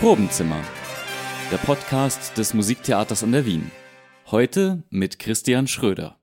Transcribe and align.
Probenzimmer, 0.00 0.64
der 1.52 1.58
Podcast 1.58 2.38
des 2.38 2.54
Musiktheaters 2.54 3.22
an 3.22 3.32
der 3.32 3.44
Wien. 3.44 3.70
Heute 4.30 4.82
mit 4.88 5.18
Christian 5.18 5.66
Schröder. 5.66 6.18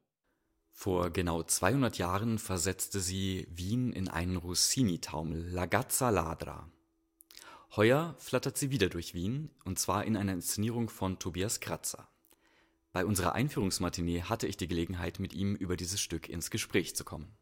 Vor 0.71 1.11
genau 1.11 1.43
200 1.43 2.00
Jahren 2.00 2.39
versetzte 2.39 3.00
sie 3.00 3.48
Wien 3.52 3.93
in 3.93 4.07
einen 4.07 4.38
Rossini-Taumel, 4.38 5.52
La 5.52 5.68
Gazza 5.68 6.09
Ladra. 6.09 6.71
Heuer 7.75 8.16
flattert 8.18 8.57
sie 8.57 8.71
wieder 8.71 8.89
durch 8.89 9.13
Wien, 9.13 9.52
und 9.63 9.78
zwar 9.78 10.05
in 10.05 10.18
einer 10.18 10.34
Inszenierung 10.34 10.89
von 10.89 11.20
Tobias 11.20 11.59
Kratzer. 11.59 12.09
Bei 12.94 13.05
unserer 13.05 13.36
Einführungsmatinee 13.36 14.23
hatte 14.23 14.48
ich 14.48 14.57
die 14.57 14.68
Gelegenheit, 14.68 15.20
mit 15.20 15.36
ihm 15.36 15.54
über 15.54 15.78
dieses 15.78 16.02
Stück 16.02 16.30
ins 16.30 16.50
Gespräch 16.50 16.96
zu 16.96 17.04
kommen. 17.04 17.38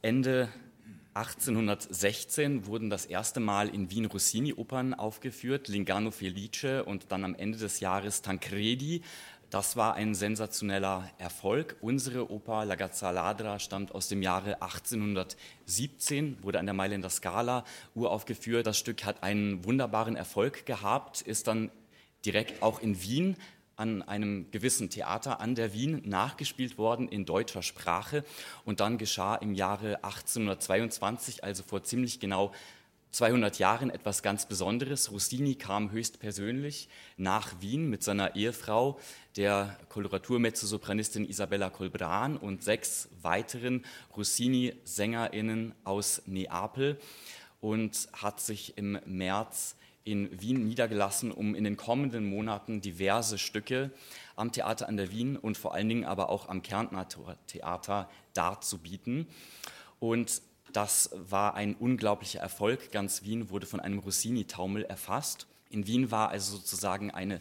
Ende 0.00 0.48
1816 1.14 2.66
wurden 2.66 2.88
das 2.88 3.04
erste 3.04 3.40
Mal 3.40 3.68
in 3.68 3.90
Wien 3.90 4.04
Rossini-Opern 4.04 4.94
aufgeführt, 4.94 5.66
Lingano 5.66 6.12
Felice 6.12 6.84
und 6.84 7.10
dann 7.10 7.24
am 7.24 7.34
Ende 7.34 7.58
des 7.58 7.80
Jahres 7.80 8.22
Tancredi. 8.22 9.02
Das 9.50 9.76
war 9.76 9.94
ein 9.94 10.14
sensationeller 10.14 11.10
Erfolg. 11.18 11.76
Unsere 11.80 12.30
Oper 12.30 12.64
La 12.64 12.76
Gazza 12.76 13.10
Ladra 13.10 13.58
stammt 13.58 13.92
aus 13.92 14.06
dem 14.06 14.22
Jahre 14.22 14.62
1817, 14.62 16.38
wurde 16.42 16.60
an 16.60 16.66
der 16.66 16.74
Mailänder 16.74 17.10
Scala 17.10 17.64
uraufgeführt. 17.96 18.68
Das 18.68 18.78
Stück 18.78 19.04
hat 19.04 19.24
einen 19.24 19.64
wunderbaren 19.64 20.14
Erfolg 20.14 20.64
gehabt, 20.64 21.22
ist 21.22 21.48
dann 21.48 21.72
direkt 22.24 22.62
auch 22.62 22.80
in 22.80 23.02
Wien 23.02 23.36
an 23.80 24.02
einem 24.02 24.50
gewissen 24.50 24.90
Theater 24.90 25.40
an 25.40 25.54
der 25.54 25.72
Wien 25.72 26.02
nachgespielt 26.04 26.78
worden 26.78 27.08
in 27.08 27.24
deutscher 27.24 27.62
Sprache. 27.62 28.24
Und 28.64 28.80
dann 28.80 28.98
geschah 28.98 29.34
im 29.36 29.54
Jahre 29.54 30.04
1822, 30.04 31.42
also 31.42 31.62
vor 31.62 31.82
ziemlich 31.82 32.20
genau 32.20 32.52
200 33.12 33.58
Jahren, 33.58 33.90
etwas 33.90 34.22
ganz 34.22 34.46
Besonderes. 34.46 35.10
Rossini 35.10 35.56
kam 35.56 35.90
höchstpersönlich 35.90 36.88
nach 37.16 37.60
Wien 37.60 37.90
mit 37.90 38.04
seiner 38.04 38.36
Ehefrau, 38.36 39.00
der 39.36 39.76
Koloratur-Mezzosopranistin 39.88 41.28
Isabella 41.28 41.70
Colbran 41.70 42.36
und 42.36 42.62
sechs 42.62 43.08
weiteren 43.22 43.84
Rossini-SängerInnen 44.16 45.74
aus 45.82 46.22
Neapel 46.26 47.00
und 47.60 48.08
hat 48.12 48.40
sich 48.40 48.78
im 48.78 49.00
März 49.06 49.74
in 50.04 50.40
Wien 50.40 50.64
niedergelassen, 50.64 51.30
um 51.30 51.54
in 51.54 51.64
den 51.64 51.76
kommenden 51.76 52.24
Monaten 52.24 52.80
diverse 52.80 53.38
Stücke 53.38 53.90
am 54.36 54.52
Theater 54.52 54.88
an 54.88 54.96
der 54.96 55.10
Wien 55.10 55.36
und 55.36 55.58
vor 55.58 55.74
allen 55.74 55.88
Dingen 55.88 56.04
aber 56.04 56.30
auch 56.30 56.48
am 56.48 56.62
Kärntner 56.62 57.06
Theater 57.46 58.08
darzubieten. 58.32 59.26
Und 59.98 60.42
das 60.72 61.10
war 61.14 61.54
ein 61.54 61.74
unglaublicher 61.74 62.40
Erfolg. 62.40 62.92
Ganz 62.92 63.22
Wien 63.24 63.50
wurde 63.50 63.66
von 63.66 63.80
einem 63.80 63.98
Rossini-Taumel 63.98 64.84
erfasst. 64.84 65.46
In 65.68 65.86
Wien 65.86 66.10
war 66.10 66.30
also 66.30 66.56
sozusagen 66.56 67.10
eine 67.10 67.40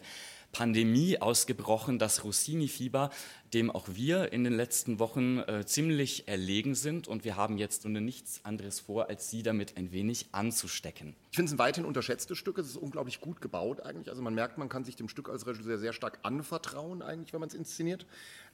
Pandemie 0.52 1.20
ausgebrochen, 1.20 2.00
das 2.00 2.24
Rossini-Fieber, 2.24 3.10
dem 3.54 3.72
auch 3.72 3.88
wir 3.92 4.32
in 4.34 4.44
den 4.44 4.54
letzten 4.54 5.00
Wochen 5.00 5.40
äh, 5.40 5.66
ziemlich 5.66 6.28
erlegen 6.28 6.76
sind. 6.76 7.08
Und 7.08 7.24
wir 7.24 7.36
haben 7.36 7.58
jetzt 7.58 7.86
nun 7.86 8.04
nichts 8.04 8.42
anderes 8.44 8.80
vor, 8.80 9.10
als 9.10 9.30
Sie 9.30 9.44
damit 9.44 9.78
ein 9.78 9.92
wenig 9.92 10.28
anzustecken. 10.32 11.16
Ich 11.32 11.36
finde 11.36 11.50
es 11.50 11.54
ein 11.54 11.60
weiterhin 11.60 11.86
unterschätztes 11.86 12.38
Stück. 12.38 12.58
Es 12.58 12.68
ist 12.68 12.78
unglaublich 12.78 13.22
gut 13.22 13.42
gebaut 13.42 13.82
eigentlich. 13.82 14.10
Also 14.10 14.22
man 14.22 14.34
merkt, 14.34 14.58
man 14.58 14.70
kann 14.70 14.84
sich 14.84 14.96
dem 14.96 15.10
Stück 15.10 15.30
als 15.30 15.48
Regisseur 15.48 15.78
sehr 15.78 15.94
stark 15.94 16.20
anvertrauen 16.24 17.02
eigentlich, 17.02 17.34
wenn 17.34 17.40
man 17.40 17.50
es 17.50 17.56
inszeniert. 17.56 18.06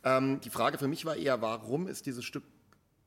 Ähm, 0.04 0.40
die 0.42 0.50
Frage 0.50 0.78
für 0.78 0.88
mich 0.88 1.06
war 1.06 1.16
eher, 1.16 1.42
warum 1.42 1.88
ist 1.88 2.06
dieses 2.06 2.24
Stück 2.24 2.44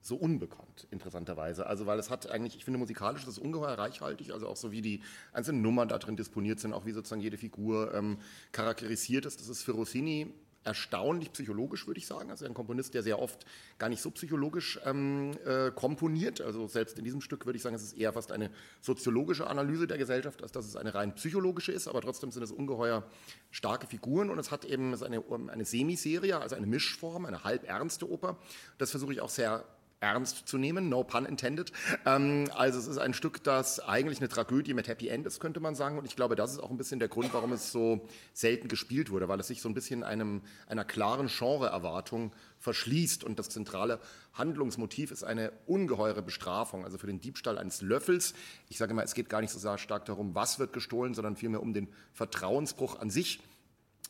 so 0.00 0.16
unbekannt, 0.16 0.86
interessanterweise. 0.90 1.66
Also, 1.66 1.86
weil 1.86 1.98
es 1.98 2.10
hat 2.10 2.30
eigentlich, 2.30 2.56
ich 2.56 2.64
finde, 2.64 2.78
musikalisch 2.78 3.22
ist 3.22 3.28
es 3.28 3.38
ungeheuer 3.38 3.78
reichhaltig, 3.78 4.32
also 4.32 4.48
auch 4.48 4.56
so 4.56 4.70
wie 4.72 4.82
die 4.82 5.02
einzelnen 5.32 5.62
Nummern 5.62 5.88
da 5.88 5.98
drin 5.98 6.16
disponiert 6.16 6.60
sind, 6.60 6.72
auch 6.72 6.86
wie 6.86 6.92
sozusagen 6.92 7.20
jede 7.20 7.38
Figur 7.38 7.94
ähm, 7.94 8.18
charakterisiert 8.52 9.26
ist. 9.26 9.40
Das 9.40 9.48
ist 9.48 9.62
für 9.62 9.72
Rossini 9.72 10.32
erstaunlich 10.64 11.32
psychologisch, 11.32 11.86
würde 11.86 11.98
ich 11.98 12.06
sagen. 12.06 12.30
Also 12.30 12.44
ein 12.44 12.54
Komponist, 12.54 12.92
der 12.94 13.02
sehr 13.02 13.18
oft 13.18 13.46
gar 13.78 13.88
nicht 13.88 14.02
so 14.02 14.10
psychologisch 14.10 14.78
ähm, 14.84 15.32
äh, 15.44 15.70
komponiert. 15.70 16.40
Also 16.40 16.66
selbst 16.66 16.98
in 16.98 17.04
diesem 17.04 17.20
Stück 17.20 17.46
würde 17.46 17.56
ich 17.56 17.62
sagen, 17.62 17.74
es 17.74 17.82
ist 17.82 17.96
eher 17.96 18.12
fast 18.12 18.32
eine 18.32 18.50
soziologische 18.80 19.46
Analyse 19.46 19.86
der 19.86 19.98
Gesellschaft, 19.98 20.42
als 20.42 20.52
dass 20.52 20.66
es 20.66 20.76
eine 20.76 20.94
rein 20.94 21.14
psychologische 21.14 21.72
ist. 21.72 21.88
Aber 21.88 22.02
trotzdem 22.02 22.30
sind 22.30 22.42
es 22.42 22.52
ungeheuer 22.52 23.04
starke 23.50 23.86
Figuren 23.86 24.30
und 24.30 24.38
es 24.38 24.50
hat 24.50 24.64
eben 24.64 24.94
eine, 25.02 25.24
eine 25.48 25.64
Semiserie, 25.64 26.38
also 26.38 26.54
eine 26.54 26.66
Mischform, 26.66 27.24
eine 27.24 27.44
halb 27.44 27.66
ernste 27.66 28.10
Oper. 28.10 28.36
Das 28.76 28.90
versuche 28.90 29.12
ich 29.12 29.20
auch 29.20 29.30
sehr 29.30 29.64
ernst 30.00 30.46
zu 30.46 30.58
nehmen, 30.58 30.88
no 30.88 31.02
pun 31.02 31.24
intended. 31.24 31.72
Ähm, 32.06 32.48
also 32.54 32.78
es 32.78 32.86
ist 32.86 32.98
ein 32.98 33.14
Stück, 33.14 33.42
das 33.42 33.80
eigentlich 33.80 34.18
eine 34.18 34.28
Tragödie 34.28 34.74
mit 34.74 34.88
Happy 34.88 35.08
End 35.08 35.26
ist, 35.26 35.40
könnte 35.40 35.60
man 35.60 35.74
sagen. 35.74 35.98
Und 35.98 36.04
ich 36.04 36.16
glaube, 36.16 36.36
das 36.36 36.52
ist 36.52 36.58
auch 36.60 36.70
ein 36.70 36.76
bisschen 36.76 36.98
der 36.98 37.08
Grund, 37.08 37.32
warum 37.34 37.52
es 37.52 37.72
so 37.72 38.06
selten 38.32 38.68
gespielt 38.68 39.10
wurde, 39.10 39.28
weil 39.28 39.40
es 39.40 39.48
sich 39.48 39.60
so 39.60 39.68
ein 39.68 39.74
bisschen 39.74 40.04
einem, 40.04 40.42
einer 40.66 40.84
klaren 40.84 41.26
Genre-Erwartung 41.26 42.32
verschließt. 42.58 43.24
Und 43.24 43.38
das 43.38 43.48
zentrale 43.48 44.00
Handlungsmotiv 44.34 45.10
ist 45.10 45.24
eine 45.24 45.52
ungeheure 45.66 46.22
Bestrafung, 46.22 46.84
also 46.84 46.98
für 46.98 47.06
den 47.06 47.20
Diebstahl 47.20 47.58
eines 47.58 47.82
Löffels. 47.82 48.34
Ich 48.68 48.78
sage 48.78 48.92
immer, 48.92 49.02
es 49.02 49.14
geht 49.14 49.28
gar 49.28 49.40
nicht 49.40 49.50
so 49.50 49.76
stark 49.76 50.04
darum, 50.04 50.34
was 50.34 50.58
wird 50.58 50.72
gestohlen, 50.72 51.14
sondern 51.14 51.36
vielmehr 51.36 51.62
um 51.62 51.72
den 51.72 51.88
Vertrauensbruch 52.12 53.00
an 53.00 53.10
sich 53.10 53.40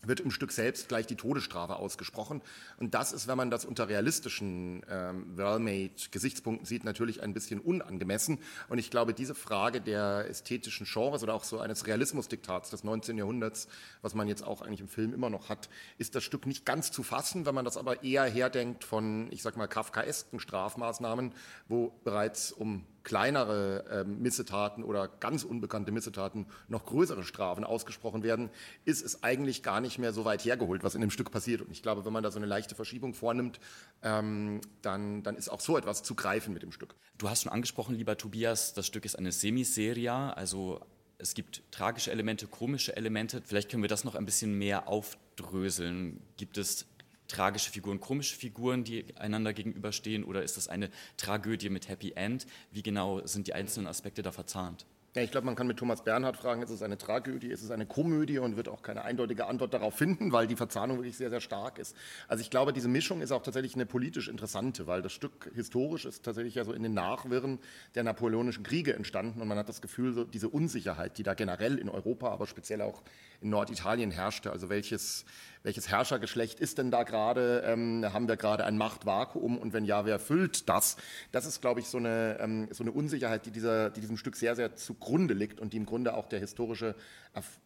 wird 0.02 0.20
im 0.20 0.30
Stück 0.30 0.52
selbst 0.52 0.88
gleich 0.88 1.06
die 1.06 1.16
Todesstrafe 1.16 1.76
ausgesprochen. 1.76 2.42
Und 2.78 2.94
das 2.94 3.12
ist, 3.12 3.26
wenn 3.26 3.36
man 3.36 3.50
das 3.50 3.64
unter 3.64 3.88
realistischen 3.88 4.82
ähm, 4.88 5.36
Well-Made-Gesichtspunkten 5.36 6.66
sieht, 6.66 6.84
natürlich 6.84 7.22
ein 7.22 7.34
bisschen 7.34 7.60
unangemessen. 7.60 8.38
Und 8.68 8.78
ich 8.78 8.90
glaube, 8.90 9.14
diese 9.14 9.34
Frage 9.34 9.80
der 9.80 10.26
ästhetischen 10.28 10.86
Genres 10.86 11.22
oder 11.22 11.34
auch 11.34 11.44
so 11.44 11.58
eines 11.58 11.86
Realismusdiktats 11.86 12.70
des 12.70 12.84
19. 12.84 13.18
Jahrhunderts, 13.18 13.68
was 14.02 14.14
man 14.14 14.28
jetzt 14.28 14.44
auch 14.44 14.62
eigentlich 14.62 14.80
im 14.80 14.88
Film 14.88 15.12
immer 15.12 15.30
noch 15.30 15.48
hat, 15.48 15.68
ist 15.98 16.14
das 16.14 16.24
Stück 16.24 16.46
nicht 16.46 16.64
ganz 16.64 16.92
zu 16.92 17.02
fassen, 17.02 17.46
wenn 17.46 17.54
man 17.54 17.64
das 17.64 17.76
aber 17.76 18.02
eher 18.02 18.24
herdenkt 18.24 18.84
von, 18.84 19.28
ich 19.32 19.42
sag 19.42 19.56
mal, 19.56 19.66
kafkaesken 19.66 20.40
Strafmaßnahmen, 20.40 21.32
wo 21.68 21.92
bereits 22.04 22.52
um 22.52 22.84
kleinere 23.08 23.84
äh, 23.90 24.04
Missetaten 24.04 24.84
oder 24.84 25.08
ganz 25.08 25.42
unbekannte 25.42 25.92
Missetaten 25.92 26.44
noch 26.68 26.84
größere 26.84 27.24
Strafen 27.24 27.64
ausgesprochen 27.64 28.22
werden, 28.22 28.50
ist 28.84 29.02
es 29.02 29.22
eigentlich 29.22 29.62
gar 29.62 29.80
nicht 29.80 29.98
mehr 29.98 30.12
so 30.12 30.26
weit 30.26 30.44
hergeholt, 30.44 30.84
was 30.84 30.94
in 30.94 31.00
dem 31.00 31.10
Stück 31.10 31.30
passiert. 31.30 31.62
Und 31.62 31.70
ich 31.70 31.82
glaube, 31.82 32.04
wenn 32.04 32.12
man 32.12 32.22
da 32.22 32.30
so 32.30 32.38
eine 32.38 32.44
leichte 32.44 32.74
Verschiebung 32.74 33.14
vornimmt, 33.14 33.60
ähm, 34.02 34.60
dann, 34.82 35.22
dann 35.22 35.36
ist 35.36 35.48
auch 35.48 35.60
so 35.60 35.78
etwas 35.78 36.02
zu 36.02 36.14
greifen 36.14 36.52
mit 36.52 36.62
dem 36.62 36.70
Stück. 36.70 36.94
Du 37.16 37.30
hast 37.30 37.44
schon 37.44 37.52
angesprochen, 37.52 37.94
lieber 37.94 38.18
Tobias, 38.18 38.74
das 38.74 38.86
Stück 38.86 39.06
ist 39.06 39.18
eine 39.18 39.32
Semiseria, 39.32 40.30
also 40.34 40.82
es 41.16 41.32
gibt 41.32 41.62
tragische 41.70 42.12
Elemente, 42.12 42.46
komische 42.46 42.94
Elemente. 42.94 43.40
Vielleicht 43.42 43.70
können 43.70 43.82
wir 43.82 43.88
das 43.88 44.04
noch 44.04 44.16
ein 44.16 44.26
bisschen 44.26 44.56
mehr 44.58 44.86
aufdröseln. 44.86 46.20
Gibt 46.36 46.58
es 46.58 46.86
tragische 47.28 47.70
Figuren, 47.70 48.00
komische 48.00 48.36
Figuren, 48.36 48.84
die 48.84 49.04
einander 49.16 49.52
gegenüberstehen 49.52 50.24
oder 50.24 50.42
ist 50.42 50.56
das 50.56 50.68
eine 50.68 50.90
Tragödie 51.16 51.70
mit 51.70 51.88
Happy 51.88 52.12
End? 52.12 52.46
Wie 52.72 52.82
genau 52.82 53.24
sind 53.26 53.46
die 53.46 53.54
einzelnen 53.54 53.86
Aspekte 53.86 54.22
da 54.22 54.32
verzahnt? 54.32 54.86
Ja, 55.18 55.22
ich 55.22 55.30
glaube, 55.30 55.46
man 55.46 55.56
kann 55.56 55.66
mit 55.66 55.78
Thomas 55.78 56.04
Bernhard 56.04 56.36
fragen, 56.36 56.62
ist 56.62 56.68
es 56.70 56.82
eine 56.82 56.98
Tragödie, 56.98 57.48
ist 57.48 57.62
es 57.62 57.70
eine 57.70 57.86
Komödie 57.86 58.38
und 58.38 58.56
wird 58.56 58.68
auch 58.68 58.82
keine 58.82 59.02
eindeutige 59.02 59.46
Antwort 59.46 59.72
darauf 59.72 59.94
finden, 59.94 60.32
weil 60.32 60.46
die 60.46 60.54
Verzahnung 60.54 60.98
wirklich 60.98 61.16
sehr, 61.16 61.30
sehr 61.30 61.40
stark 61.40 61.78
ist. 61.78 61.96
Also 62.28 62.42
ich 62.42 62.50
glaube, 62.50 62.74
diese 62.74 62.88
Mischung 62.88 63.22
ist 63.22 63.32
auch 63.32 63.42
tatsächlich 63.42 63.74
eine 63.74 63.86
politisch 63.86 64.28
interessante, 64.28 64.86
weil 64.86 65.00
das 65.00 65.12
Stück 65.12 65.50
historisch 65.54 66.04
ist 66.04 66.24
tatsächlich 66.24 66.54
ja 66.56 66.64
so 66.64 66.72
in 66.72 66.82
den 66.82 66.92
Nachwirren 66.92 67.58
der 67.94 68.04
napoleonischen 68.04 68.62
Kriege 68.62 68.94
entstanden 68.94 69.40
und 69.40 69.48
man 69.48 69.56
hat 69.56 69.68
das 69.68 69.80
Gefühl, 69.80 70.12
so 70.12 70.24
diese 70.24 70.50
Unsicherheit, 70.50 71.16
die 71.16 71.22
da 71.22 71.32
generell 71.32 71.78
in 71.78 71.88
Europa, 71.88 72.28
aber 72.28 72.46
speziell 72.46 72.82
auch 72.82 73.02
in 73.40 73.50
Norditalien 73.50 74.10
herrschte, 74.10 74.52
also 74.52 74.68
welches, 74.68 75.24
welches 75.62 75.88
Herrschergeschlecht 75.88 76.60
ist 76.60 76.78
denn 76.78 76.90
da 76.90 77.02
gerade, 77.02 77.62
ähm, 77.66 78.04
haben 78.12 78.28
wir 78.28 78.36
gerade 78.36 78.64
ein 78.64 78.78
Machtvakuum 78.78 79.58
und 79.58 79.72
wenn 79.72 79.84
ja, 79.84 80.04
wer 80.04 80.18
füllt 80.18 80.68
das? 80.68 80.96
Das 81.32 81.46
ist, 81.46 81.60
glaube 81.60 81.80
ich, 81.80 81.88
so 81.88 81.98
eine, 81.98 82.38
ähm, 82.40 82.68
so 82.70 82.84
eine 82.84 82.92
Unsicherheit, 82.92 83.46
die, 83.46 83.50
dieser, 83.50 83.90
die 83.90 84.00
diesem 84.00 84.16
Stück 84.16 84.36
sehr, 84.36 84.56
sehr 84.56 84.76
zugrunde 84.76 85.34
liegt 85.34 85.60
und 85.60 85.72
die 85.72 85.76
im 85.76 85.86
Grunde 85.86 86.14
auch 86.14 86.28
der 86.28 86.40
historische 86.40 86.94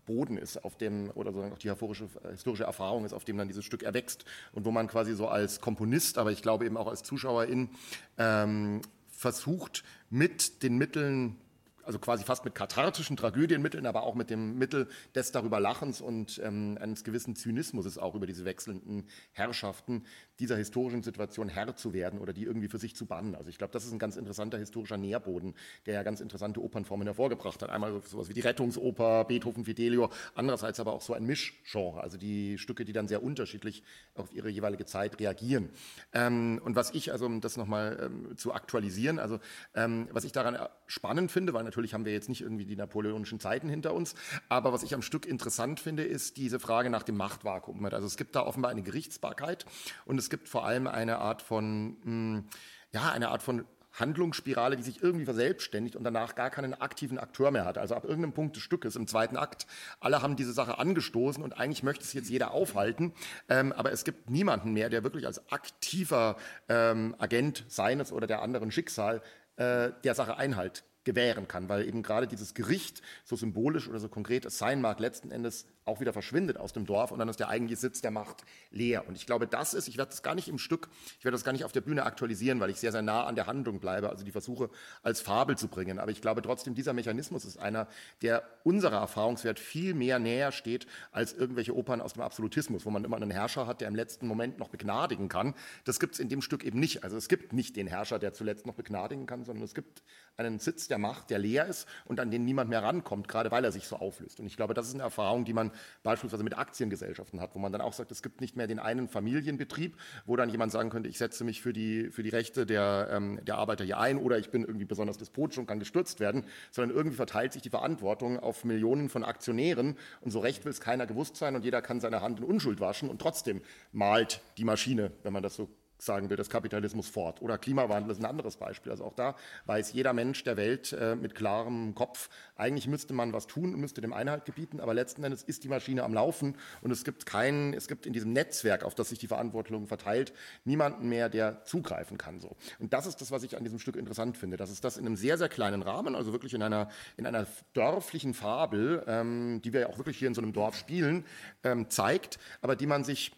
Boden 0.06 0.36
ist, 0.36 0.64
auf 0.64 0.76
dem, 0.76 1.10
oder 1.14 1.30
auch 1.30 1.58
die 1.58 1.68
historische, 1.68 2.08
historische 2.30 2.64
Erfahrung 2.64 3.04
ist, 3.04 3.12
auf 3.12 3.24
dem 3.24 3.38
dann 3.38 3.48
dieses 3.48 3.64
Stück 3.64 3.82
erwächst 3.82 4.24
und 4.52 4.64
wo 4.64 4.70
man 4.70 4.88
quasi 4.88 5.14
so 5.14 5.28
als 5.28 5.60
Komponist, 5.60 6.18
aber 6.18 6.32
ich 6.32 6.42
glaube 6.42 6.66
eben 6.66 6.76
auch 6.76 6.88
als 6.88 7.02
Zuschauerin 7.02 7.70
ähm, 8.18 8.82
versucht, 9.08 9.84
mit 10.10 10.62
den 10.62 10.76
Mitteln 10.76 11.36
also 11.84 11.98
quasi 11.98 12.24
fast 12.24 12.44
mit 12.44 12.54
kathartischen 12.54 13.16
Tragödienmitteln, 13.16 13.86
aber 13.86 14.02
auch 14.02 14.14
mit 14.14 14.30
dem 14.30 14.58
Mittel 14.58 14.88
des 15.14 15.32
darüber 15.32 15.60
Lachens 15.60 16.00
und 16.00 16.40
ähm, 16.42 16.78
eines 16.80 17.04
gewissen 17.04 17.36
Zynismus 17.36 17.98
auch 17.98 18.14
über 18.14 18.26
diese 18.26 18.44
wechselnden 18.44 19.04
Herrschaften, 19.32 20.04
dieser 20.38 20.56
historischen 20.56 21.02
Situation 21.02 21.48
Herr 21.48 21.76
zu 21.76 21.92
werden 21.92 22.18
oder 22.18 22.32
die 22.32 22.44
irgendwie 22.44 22.68
für 22.68 22.78
sich 22.78 22.96
zu 22.96 23.06
bannen. 23.06 23.34
Also 23.34 23.48
ich 23.48 23.58
glaube, 23.58 23.72
das 23.72 23.84
ist 23.84 23.92
ein 23.92 23.98
ganz 23.98 24.16
interessanter 24.16 24.58
historischer 24.58 24.96
Nährboden, 24.96 25.54
der 25.86 25.94
ja 25.94 26.02
ganz 26.02 26.20
interessante 26.20 26.60
Opernformen 26.60 27.06
hervorgebracht 27.06 27.62
hat. 27.62 27.70
Einmal 27.70 28.02
sowas 28.02 28.28
wie 28.28 28.34
die 28.34 28.40
Rettungsoper, 28.40 29.24
Beethoven, 29.24 29.64
Fidelio, 29.64 30.10
andererseits 30.34 30.80
aber 30.80 30.92
auch 30.92 31.02
so 31.02 31.14
ein 31.14 31.24
Mischgenre, 31.24 32.00
also 32.00 32.18
die 32.18 32.58
Stücke, 32.58 32.84
die 32.84 32.92
dann 32.92 33.08
sehr 33.08 33.22
unterschiedlich 33.22 33.82
auf 34.14 34.32
ihre 34.32 34.48
jeweilige 34.48 34.84
Zeit 34.84 35.20
reagieren. 35.20 35.70
Ähm, 36.12 36.60
und 36.64 36.76
was 36.76 36.92
ich, 36.92 37.12
also 37.12 37.26
um 37.26 37.40
das 37.40 37.56
nochmal 37.56 37.98
ähm, 38.02 38.36
zu 38.36 38.52
aktualisieren, 38.52 39.18
also 39.18 39.38
ähm, 39.74 40.08
was 40.10 40.24
ich 40.24 40.32
daran 40.32 40.58
spannend 40.86 41.30
finde, 41.30 41.54
weil 41.54 41.62
natürlich 41.72 41.94
haben 41.94 42.04
wir 42.04 42.12
jetzt 42.12 42.28
nicht 42.28 42.42
irgendwie 42.42 42.66
die 42.66 42.76
napoleonischen 42.76 43.40
Zeiten 43.40 43.66
hinter 43.66 43.94
uns, 43.94 44.14
aber 44.50 44.74
was 44.74 44.82
ich 44.82 44.92
am 44.92 45.00
Stück 45.00 45.24
interessant 45.24 45.80
finde, 45.80 46.04
ist 46.04 46.36
diese 46.36 46.60
Frage 46.60 46.90
nach 46.90 47.02
dem 47.02 47.16
Machtvakuum. 47.16 47.82
Also 47.86 48.06
es 48.06 48.18
gibt 48.18 48.36
da 48.36 48.42
offenbar 48.42 48.70
eine 48.70 48.82
Gerichtsbarkeit 48.82 49.64
und 50.04 50.18
es 50.18 50.28
gibt 50.28 50.50
vor 50.50 50.66
allem 50.66 50.86
eine 50.86 51.16
Art 51.18 51.40
von, 51.40 51.96
hm, 52.04 52.44
ja, 52.92 53.10
eine 53.10 53.30
Art 53.30 53.42
von 53.42 53.64
Handlungsspirale, 53.94 54.76
die 54.76 54.82
sich 54.82 55.02
irgendwie 55.02 55.24
verselbstständigt 55.24 55.96
und 55.96 56.04
danach 56.04 56.34
gar 56.34 56.50
keinen 56.50 56.74
aktiven 56.74 57.18
Akteur 57.18 57.50
mehr 57.50 57.64
hat. 57.64 57.78
Also 57.78 57.94
ab 57.94 58.04
irgendeinem 58.04 58.34
Punkt 58.34 58.56
des 58.56 58.62
Stückes 58.62 58.94
im 58.94 59.06
zweiten 59.06 59.38
Akt, 59.38 59.66
alle 59.98 60.20
haben 60.20 60.36
diese 60.36 60.52
Sache 60.52 60.78
angestoßen 60.78 61.42
und 61.42 61.58
eigentlich 61.58 61.82
möchte 61.82 62.04
es 62.04 62.12
jetzt 62.12 62.28
jeder 62.28 62.50
aufhalten, 62.50 63.14
ähm, 63.48 63.72
aber 63.72 63.92
es 63.92 64.04
gibt 64.04 64.28
niemanden 64.28 64.72
mehr, 64.72 64.90
der 64.90 65.04
wirklich 65.04 65.26
als 65.26 65.50
aktiver 65.50 66.36
ähm, 66.68 67.14
Agent 67.18 67.64
seines 67.68 68.12
oder 68.12 68.26
der 68.26 68.42
anderen 68.42 68.70
Schicksal 68.70 69.22
äh, 69.56 69.90
der 70.04 70.14
Sache 70.14 70.36
Einhalt 70.36 70.84
gewähren 71.04 71.48
kann, 71.48 71.68
weil 71.68 71.86
eben 71.86 72.02
gerade 72.02 72.26
dieses 72.26 72.54
Gericht, 72.54 73.02
so 73.24 73.36
symbolisch 73.36 73.88
oder 73.88 73.98
so 73.98 74.08
konkret 74.08 74.44
es 74.44 74.58
sein 74.58 74.80
mag, 74.80 75.00
letzten 75.00 75.30
Endes 75.30 75.66
auch 75.84 76.00
wieder 76.00 76.12
verschwindet 76.12 76.56
aus 76.58 76.72
dem 76.72 76.86
Dorf 76.86 77.10
und 77.10 77.18
dann 77.18 77.28
ist 77.28 77.40
der 77.40 77.48
eigentliche 77.48 77.80
Sitz 77.80 78.00
der 78.00 78.10
Macht 78.10 78.44
leer. 78.70 79.06
Und 79.08 79.16
ich 79.16 79.26
glaube, 79.26 79.46
das 79.46 79.74
ist, 79.74 79.88
ich 79.88 79.96
werde 79.96 80.10
das 80.10 80.22
gar 80.22 80.34
nicht 80.34 80.48
im 80.48 80.58
Stück, 80.58 80.88
ich 81.18 81.24
werde 81.24 81.34
das 81.34 81.44
gar 81.44 81.52
nicht 81.52 81.64
auf 81.64 81.72
der 81.72 81.80
Bühne 81.80 82.04
aktualisieren, 82.04 82.60
weil 82.60 82.70
ich 82.70 82.78
sehr, 82.78 82.92
sehr 82.92 83.02
nah 83.02 83.24
an 83.24 83.34
der 83.34 83.46
Handlung 83.46 83.80
bleibe, 83.80 84.10
also 84.10 84.24
die 84.24 84.30
Versuche 84.30 84.70
als 85.02 85.20
Fabel 85.20 85.58
zu 85.58 85.68
bringen. 85.68 85.98
Aber 85.98 86.10
ich 86.10 86.20
glaube 86.20 86.42
trotzdem, 86.42 86.74
dieser 86.74 86.92
Mechanismus 86.92 87.44
ist 87.44 87.58
einer, 87.58 87.88
der 88.22 88.44
unserer 88.64 88.98
Erfahrungswert 88.98 89.58
viel 89.58 89.94
mehr 89.94 90.18
näher 90.18 90.52
steht 90.52 90.86
als 91.10 91.32
irgendwelche 91.32 91.74
Opern 91.76 92.00
aus 92.00 92.12
dem 92.12 92.22
Absolutismus, 92.22 92.86
wo 92.86 92.90
man 92.90 93.04
immer 93.04 93.16
einen 93.16 93.30
Herrscher 93.30 93.66
hat, 93.66 93.80
der 93.80 93.88
im 93.88 93.96
letzten 93.96 94.26
Moment 94.26 94.58
noch 94.58 94.68
begnadigen 94.68 95.28
kann. 95.28 95.54
Das 95.84 95.98
gibt 95.98 96.14
es 96.14 96.20
in 96.20 96.28
dem 96.28 96.42
Stück 96.42 96.64
eben 96.64 96.78
nicht. 96.78 97.02
Also 97.02 97.16
es 97.16 97.28
gibt 97.28 97.52
nicht 97.52 97.76
den 97.76 97.86
Herrscher, 97.86 98.18
der 98.18 98.32
zuletzt 98.32 98.66
noch 98.66 98.74
begnadigen 98.74 99.26
kann, 99.26 99.44
sondern 99.44 99.64
es 99.64 99.74
gibt 99.74 100.02
einen 100.36 100.58
Sitz 100.58 100.88
der 100.88 100.98
Macht, 100.98 101.30
der 101.30 101.38
leer 101.38 101.66
ist 101.66 101.86
und 102.04 102.20
an 102.20 102.30
den 102.30 102.44
niemand 102.44 102.70
mehr 102.70 102.82
rankommt, 102.82 103.28
gerade 103.28 103.50
weil 103.50 103.64
er 103.64 103.72
sich 103.72 103.86
so 103.86 103.96
auflöst. 103.96 104.40
Und 104.40 104.46
ich 104.46 104.56
glaube, 104.56 104.74
das 104.74 104.88
ist 104.88 104.94
eine 104.94 105.02
Erfahrung, 105.02 105.44
die 105.44 105.52
man 105.52 105.71
beispielsweise 106.02 106.44
mit 106.44 106.56
Aktiengesellschaften 106.56 107.40
hat, 107.40 107.54
wo 107.54 107.58
man 107.58 107.72
dann 107.72 107.80
auch 107.80 107.92
sagt, 107.92 108.10
es 108.12 108.22
gibt 108.22 108.40
nicht 108.40 108.56
mehr 108.56 108.66
den 108.66 108.78
einen 108.78 109.08
Familienbetrieb, 109.08 109.96
wo 110.26 110.36
dann 110.36 110.48
jemand 110.48 110.72
sagen 110.72 110.90
könnte, 110.90 111.08
ich 111.08 111.18
setze 111.18 111.44
mich 111.44 111.62
für 111.62 111.72
die, 111.72 112.10
für 112.10 112.22
die 112.22 112.30
Rechte 112.30 112.66
der, 112.66 113.08
ähm, 113.10 113.40
der 113.44 113.56
Arbeiter 113.56 113.84
hier 113.84 113.98
ein 113.98 114.18
oder 114.18 114.38
ich 114.38 114.50
bin 114.50 114.64
irgendwie 114.64 114.84
besonders 114.84 115.18
despotisch 115.18 115.58
und 115.58 115.66
kann 115.66 115.78
gestürzt 115.78 116.20
werden, 116.20 116.44
sondern 116.70 116.96
irgendwie 116.96 117.16
verteilt 117.16 117.52
sich 117.52 117.62
die 117.62 117.70
Verantwortung 117.70 118.38
auf 118.38 118.64
Millionen 118.64 119.08
von 119.08 119.24
Aktionären. 119.24 119.96
Und 120.20 120.30
so 120.30 120.40
recht 120.40 120.64
will 120.64 120.72
es 120.72 120.80
keiner 120.80 121.06
gewusst 121.06 121.36
sein 121.36 121.56
und 121.56 121.64
jeder 121.64 121.82
kann 121.82 122.00
seine 122.00 122.20
Hand 122.20 122.38
in 122.38 122.44
Unschuld 122.44 122.80
waschen 122.80 123.08
und 123.08 123.20
trotzdem 123.20 123.62
malt 123.92 124.42
die 124.58 124.64
Maschine, 124.64 125.12
wenn 125.22 125.32
man 125.32 125.42
das 125.42 125.54
so 125.54 125.68
sagen 126.04 126.30
wir, 126.30 126.36
des 126.36 126.50
Kapitalismus 126.50 127.08
fort. 127.08 127.40
Oder 127.42 127.58
Klimawandel 127.58 128.10
ist 128.10 128.18
ein 128.18 128.24
anderes 128.24 128.56
Beispiel. 128.56 128.90
Also 128.90 129.04
auch 129.04 129.14
da 129.14 129.36
weiß 129.66 129.92
jeder 129.92 130.12
Mensch 130.12 130.42
der 130.42 130.56
Welt 130.56 130.92
äh, 130.92 131.14
mit 131.14 131.34
klarem 131.34 131.94
Kopf, 131.94 132.28
eigentlich 132.56 132.88
müsste 132.88 133.14
man 133.14 133.32
was 133.32 133.46
tun 133.46 133.72
und 133.72 133.80
müsste 133.80 134.00
dem 134.00 134.12
Einhalt 134.12 134.44
gebieten, 134.44 134.80
aber 134.80 134.94
letzten 134.94 135.22
Endes 135.22 135.42
ist 135.42 135.62
die 135.62 135.68
Maschine 135.68 136.02
am 136.02 136.12
Laufen 136.12 136.56
und 136.80 136.90
es 136.90 137.04
gibt 137.04 137.24
keinen, 137.26 137.72
es 137.72 137.86
gibt 137.86 138.06
in 138.06 138.12
diesem 138.12 138.32
Netzwerk, 138.32 138.84
auf 138.84 138.94
das 138.94 139.10
sich 139.10 139.18
die 139.18 139.28
Verantwortung 139.28 139.86
verteilt, 139.86 140.32
niemanden 140.64 141.08
mehr, 141.08 141.28
der 141.28 141.64
zugreifen 141.64 142.18
kann. 142.18 142.40
So. 142.40 142.56
Und 142.80 142.92
das 142.92 143.06
ist 143.06 143.20
das, 143.20 143.30
was 143.30 143.44
ich 143.44 143.56
an 143.56 143.62
diesem 143.62 143.78
Stück 143.78 143.96
interessant 143.96 144.36
finde, 144.36 144.56
dass 144.56 144.70
es 144.70 144.80
das 144.80 144.96
in 144.96 145.06
einem 145.06 145.16
sehr, 145.16 145.38
sehr 145.38 145.48
kleinen 145.48 145.82
Rahmen, 145.82 146.16
also 146.16 146.32
wirklich 146.32 146.54
in 146.54 146.62
einer, 146.62 146.88
in 147.16 147.26
einer 147.26 147.46
dörflichen 147.74 148.34
Fabel, 148.34 149.04
ähm, 149.06 149.62
die 149.62 149.72
wir 149.72 149.80
ja 149.80 149.88
auch 149.88 149.98
wirklich 149.98 150.18
hier 150.18 150.28
in 150.28 150.34
so 150.34 150.42
einem 150.42 150.52
Dorf 150.52 150.76
spielen, 150.76 151.24
ähm, 151.62 151.90
zeigt, 151.90 152.38
aber 152.60 152.74
die 152.74 152.86
man 152.86 153.04
sich 153.04 153.32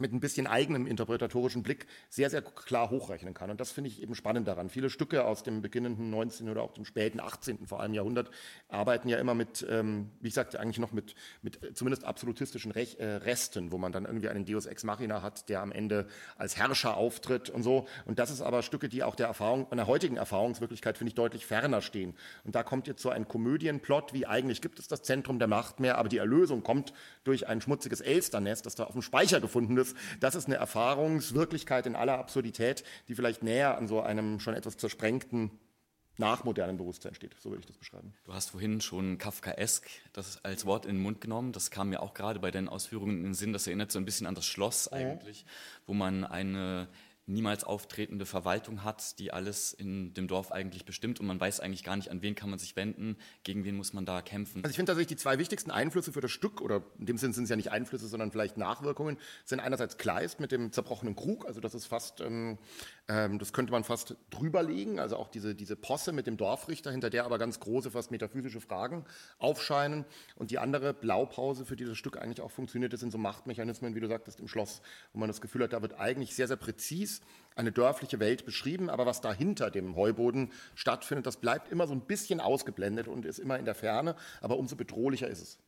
mit 0.00 0.12
ein 0.12 0.20
bisschen 0.20 0.46
eigenem 0.46 0.86
interpretatorischen 0.86 1.62
Blick 1.62 1.86
sehr, 2.08 2.30
sehr 2.30 2.42
klar 2.42 2.90
hochrechnen 2.90 3.34
kann. 3.34 3.50
Und 3.50 3.60
das 3.60 3.70
finde 3.70 3.88
ich 3.88 4.02
eben 4.02 4.14
spannend 4.14 4.48
daran. 4.48 4.70
Viele 4.70 4.90
Stücke 4.90 5.24
aus 5.24 5.42
dem 5.42 5.62
beginnenden 5.62 6.10
19. 6.10 6.48
oder 6.48 6.62
auch 6.62 6.72
dem 6.72 6.84
späten 6.84 7.20
18. 7.20 7.66
vor 7.66 7.80
allem 7.80 7.94
Jahrhundert 7.94 8.30
arbeiten 8.68 9.08
ja 9.08 9.18
immer 9.18 9.34
mit, 9.34 9.66
ähm, 9.68 10.10
wie 10.20 10.28
ich 10.28 10.34
sagte, 10.34 10.60
eigentlich 10.60 10.78
noch 10.78 10.92
mit, 10.92 11.14
mit 11.42 11.76
zumindest 11.76 12.04
absolutistischen 12.04 12.72
Rech 12.72 12.98
äh, 12.98 13.16
Resten, 13.16 13.72
wo 13.72 13.78
man 13.78 13.92
dann 13.92 14.04
irgendwie 14.04 14.28
einen 14.28 14.44
Deus 14.44 14.66
Ex 14.66 14.84
Machina 14.84 15.22
hat, 15.22 15.48
der 15.48 15.60
am 15.60 15.72
Ende 15.72 16.06
als 16.36 16.56
Herrscher 16.56 16.96
auftritt 16.96 17.50
und 17.50 17.62
so. 17.62 17.86
Und 18.06 18.18
das 18.18 18.30
ist 18.30 18.40
aber 18.40 18.62
Stücke, 18.62 18.88
die 18.88 19.02
auch 19.02 19.14
der 19.14 19.26
Erfahrung, 19.26 19.70
einer 19.70 19.86
heutigen 19.86 20.16
Erfahrungswirklichkeit, 20.16 20.98
finde 20.98 21.10
ich, 21.10 21.14
deutlich 21.14 21.46
ferner 21.46 21.82
stehen. 21.82 22.14
Und 22.44 22.54
da 22.54 22.62
kommt 22.62 22.86
jetzt 22.86 23.02
so 23.02 23.10
ein 23.10 23.28
Komödienplot, 23.28 24.12
wie 24.12 24.26
eigentlich 24.26 24.62
gibt 24.62 24.78
es 24.78 24.88
das 24.88 25.02
Zentrum 25.02 25.38
der 25.38 25.48
Macht 25.48 25.80
mehr, 25.80 25.98
aber 25.98 26.08
die 26.08 26.18
Erlösung 26.18 26.62
kommt 26.62 26.92
durch 27.24 27.48
ein 27.48 27.60
schmutziges 27.60 28.00
Elsternest, 28.00 28.66
das 28.66 28.74
da 28.74 28.84
auf 28.84 28.92
dem 28.92 29.02
Speicher 29.02 29.40
gefunden 29.40 29.76
ist, 29.76 29.89
das 30.20 30.34
ist 30.34 30.46
eine 30.46 30.56
Erfahrungswirklichkeit 30.56 31.86
in 31.86 31.96
aller 31.96 32.18
Absurdität, 32.18 32.84
die 33.08 33.14
vielleicht 33.14 33.42
näher 33.42 33.76
an 33.76 33.88
so 33.88 34.00
einem 34.00 34.40
schon 34.40 34.54
etwas 34.54 34.76
zersprengten 34.76 35.50
nachmodernen 36.20 36.76
Bewusstsein 36.76 37.14
steht. 37.14 37.34
So 37.40 37.50
würde 37.50 37.60
ich 37.60 37.66
das 37.66 37.78
beschreiben. 37.78 38.12
Du 38.24 38.32
hast 38.32 38.50
vorhin 38.50 38.80
schon 38.80 39.18
Kafkaesk 39.18 39.88
das 40.12 40.44
als 40.44 40.66
Wort 40.66 40.86
in 40.86 40.96
den 40.96 41.02
Mund 41.02 41.20
genommen. 41.20 41.52
Das 41.52 41.70
kam 41.70 41.88
mir 41.88 42.00
auch 42.02 42.14
gerade 42.14 42.38
bei 42.38 42.50
deinen 42.50 42.68
Ausführungen 42.68 43.16
in 43.18 43.24
den 43.24 43.34
Sinn. 43.34 43.52
Das 43.52 43.66
erinnert 43.66 43.90
so 43.90 43.98
ein 43.98 44.04
bisschen 44.04 44.26
an 44.26 44.34
das 44.36 44.46
Schloss 44.46 44.86
eigentlich, 44.86 45.44
wo 45.86 45.94
man 45.94 46.24
eine 46.24 46.88
niemals 47.30 47.64
auftretende 47.64 48.26
Verwaltung 48.26 48.84
hat, 48.84 49.18
die 49.18 49.32
alles 49.32 49.72
in 49.72 50.12
dem 50.14 50.28
Dorf 50.28 50.52
eigentlich 50.52 50.84
bestimmt 50.84 51.20
und 51.20 51.26
man 51.26 51.40
weiß 51.40 51.60
eigentlich 51.60 51.84
gar 51.84 51.96
nicht, 51.96 52.10
an 52.10 52.22
wen 52.22 52.34
kann 52.34 52.50
man 52.50 52.58
sich 52.58 52.76
wenden, 52.76 53.16
gegen 53.44 53.64
wen 53.64 53.76
muss 53.76 53.92
man 53.92 54.04
da 54.04 54.20
kämpfen. 54.22 54.62
Also 54.64 54.70
ich 54.70 54.76
finde 54.76 54.90
tatsächlich 54.90 55.16
die 55.16 55.22
zwei 55.22 55.38
wichtigsten 55.38 55.70
Einflüsse 55.70 56.12
für 56.12 56.20
das 56.20 56.30
Stück, 56.30 56.60
oder 56.60 56.82
in 56.98 57.06
dem 57.06 57.18
Sinn 57.18 57.32
sind 57.32 57.44
es 57.44 57.50
ja 57.50 57.56
nicht 57.56 57.70
Einflüsse, 57.70 58.08
sondern 58.08 58.30
vielleicht 58.30 58.56
Nachwirkungen, 58.56 59.16
sind 59.44 59.60
einerseits 59.60 59.96
Kleist 59.96 60.40
mit 60.40 60.52
dem 60.52 60.72
zerbrochenen 60.72 61.16
Krug, 61.16 61.46
also 61.46 61.60
das 61.60 61.74
ist 61.74 61.86
fast, 61.86 62.20
ähm, 62.20 62.58
das 63.10 63.52
könnte 63.52 63.72
man 63.72 63.82
fast 63.82 64.14
drüberlegen, 64.30 65.00
also 65.00 65.16
auch 65.16 65.28
diese, 65.28 65.56
diese 65.56 65.74
Posse 65.74 66.12
mit 66.12 66.28
dem 66.28 66.36
Dorfrichter, 66.36 66.92
hinter 66.92 67.10
der 67.10 67.24
aber 67.24 67.38
ganz 67.38 67.58
große, 67.58 67.90
fast 67.90 68.12
metaphysische 68.12 68.60
Fragen 68.60 69.04
aufscheinen. 69.38 70.04
Und 70.36 70.52
die 70.52 70.58
andere 70.58 70.94
Blaupause, 70.94 71.64
für 71.64 71.74
dieses 71.74 71.98
Stück 71.98 72.16
eigentlich 72.16 72.40
auch 72.40 72.52
funktioniert, 72.52 72.92
das 72.92 73.00
sind 73.00 73.10
so 73.10 73.18
Machtmechanismen, 73.18 73.96
wie 73.96 74.00
du 74.00 74.06
sagtest, 74.06 74.38
im 74.38 74.46
Schloss, 74.46 74.80
wo 75.12 75.18
man 75.18 75.28
das 75.28 75.40
Gefühl 75.40 75.64
hat, 75.64 75.72
da 75.72 75.82
wird 75.82 75.98
eigentlich 75.98 76.34
sehr, 76.36 76.46
sehr 76.46 76.56
präzis 76.56 77.20
eine 77.56 77.72
dörfliche 77.72 78.20
Welt 78.20 78.44
beschrieben, 78.44 78.88
aber 78.88 79.06
was 79.06 79.20
dahinter 79.20 79.70
dem 79.70 79.96
Heuboden 79.96 80.52
stattfindet, 80.74 81.26
das 81.26 81.38
bleibt 81.38 81.72
immer 81.72 81.88
so 81.88 81.94
ein 81.94 82.02
bisschen 82.02 82.40
ausgeblendet 82.40 83.08
und 83.08 83.24
ist 83.24 83.40
immer 83.40 83.58
in 83.58 83.64
der 83.64 83.74
Ferne, 83.74 84.14
aber 84.40 84.56
umso 84.56 84.76
bedrohlicher 84.76 85.26
ist 85.26 85.42
es. 85.42 85.58